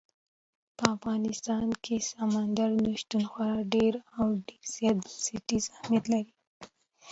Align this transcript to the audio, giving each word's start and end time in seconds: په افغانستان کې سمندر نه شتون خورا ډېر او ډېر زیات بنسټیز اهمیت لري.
په 0.77 0.83
افغانستان 0.95 1.67
کې 1.83 1.95
سمندر 2.11 2.69
نه 2.83 2.91
شتون 3.01 3.23
خورا 3.31 3.57
ډېر 3.75 3.93
او 4.17 4.25
ډېر 4.47 4.59
زیات 4.73 4.97
بنسټیز 5.03 5.63
اهمیت 5.81 6.05
لري. 6.11 6.31